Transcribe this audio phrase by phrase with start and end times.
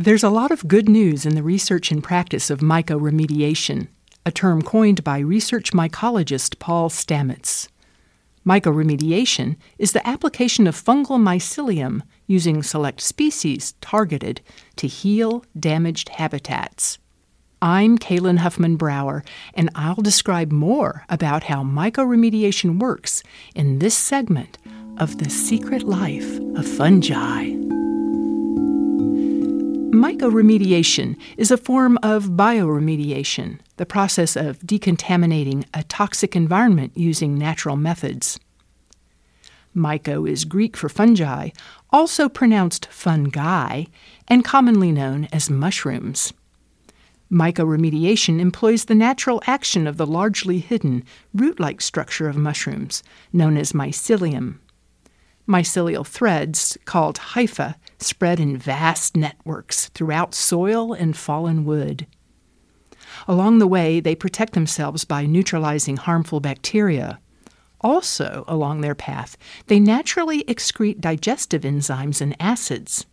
[0.00, 3.88] There's a lot of good news in the research and practice of mycoremediation,
[4.24, 7.66] a term coined by research mycologist Paul Stamets.
[8.46, 14.40] Mycoremediation is the application of fungal mycelium using select species targeted
[14.76, 17.00] to heal damaged habitats.
[17.60, 19.24] I'm Kalynn Huffman Brower,
[19.54, 23.24] and I'll describe more about how mycoremediation works
[23.56, 24.58] in this segment
[24.96, 27.57] of The Secret Life of Fungi.
[29.98, 37.74] Mycoremediation is a form of bioremediation, the process of decontaminating a toxic environment using natural
[37.74, 38.38] methods.
[39.74, 41.48] Myco is Greek for fungi,
[41.90, 43.86] also pronounced fungi,
[44.28, 46.32] and commonly known as mushrooms.
[47.28, 51.02] Mycoremediation employs the natural action of the largely hidden,
[51.34, 54.58] root like structure of mushrooms, known as mycelium.
[55.48, 62.06] Mycelial threads, called hypha, spread in vast networks throughout soil and fallen wood.
[63.26, 67.18] Along the way, they protect themselves by neutralizing harmful bacteria.
[67.80, 73.06] Also, along their path, they naturally excrete digestive enzymes and acids.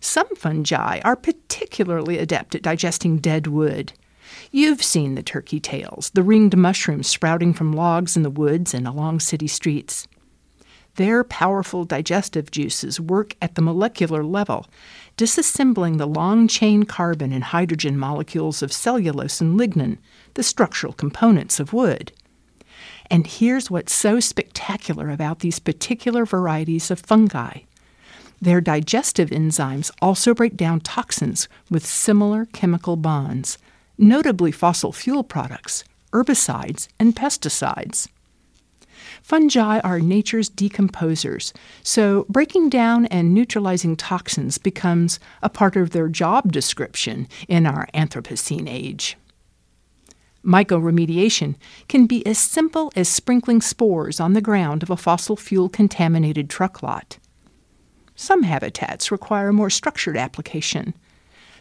[0.00, 3.92] Some fungi are particularly adept at digesting dead wood.
[4.50, 8.86] You've seen the turkey tails, the ringed mushrooms sprouting from logs in the woods and
[8.86, 10.06] along city streets.
[10.96, 14.66] Their powerful digestive juices work at the molecular level,
[15.16, 19.98] disassembling the long chain carbon and hydrogen molecules of cellulose and lignin,
[20.34, 22.12] the structural components of wood.
[23.10, 27.60] And here's what's so spectacular about these particular varieties of fungi
[28.40, 33.58] their digestive enzymes also break down toxins with similar chemical bonds,
[33.96, 38.08] notably fossil fuel products, herbicides, and pesticides.
[39.22, 41.52] Fungi are nature's decomposers,
[41.82, 47.88] so breaking down and neutralizing toxins becomes a part of their job description in our
[47.94, 49.16] Anthropocene age.
[50.44, 51.56] Mycoremediation
[51.88, 56.48] can be as simple as sprinkling spores on the ground of a fossil fuel contaminated
[56.48, 57.18] truck lot.
[58.14, 60.94] Some habitats require more structured application.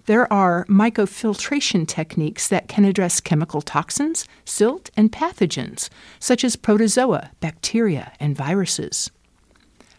[0.06, 5.90] There are mycofiltration techniques that can address chemical toxins, silt, and pathogens,
[6.20, 9.10] such as protozoa, bacteria, and viruses.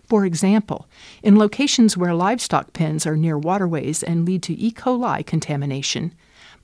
[0.08, 0.86] For example,
[1.24, 4.70] in locations where livestock pens are near waterways and lead to E.
[4.70, 6.14] coli contamination,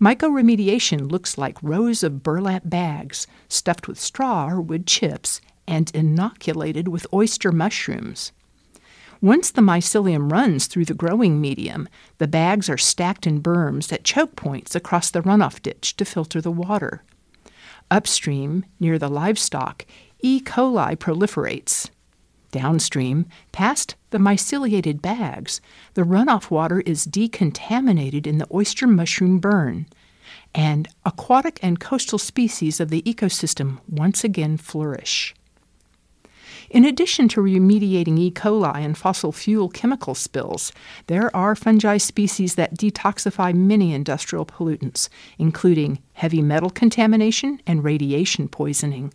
[0.00, 6.86] mycoremediation looks like rows of burlap bags stuffed with straw or wood chips and inoculated
[6.86, 8.30] with oyster mushrooms.
[9.22, 11.88] Once the mycelium runs through the growing medium,
[12.18, 16.40] the bags are stacked in berms at choke points across the runoff ditch to filter
[16.40, 17.04] the water.
[17.88, 19.86] Upstream, near the livestock,
[20.22, 20.40] E.
[20.40, 21.88] coli proliferates.
[22.50, 25.60] Downstream, past the myceliated bags,
[25.94, 29.86] the runoff water is decontaminated in the oyster mushroom berm,
[30.52, 35.32] and aquatic and coastal species of the ecosystem once again flourish.
[36.72, 38.30] In addition to remediating E.
[38.30, 40.72] coli and fossil fuel chemical spills,
[41.06, 48.48] there are fungi species that detoxify many industrial pollutants, including heavy metal contamination and radiation
[48.48, 49.12] poisoning.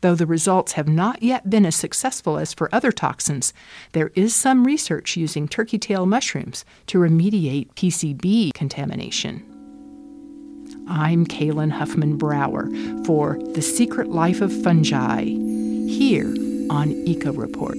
[0.00, 3.52] Though the results have not yet been as successful as for other toxins,
[3.90, 9.42] there is some research using turkey tail mushrooms to remediate PCB contamination.
[10.86, 12.68] I'm Kalynn Huffman Brower
[13.04, 15.24] for The Secret Life of Fungi
[15.94, 16.34] here
[16.70, 17.76] on Eco Report.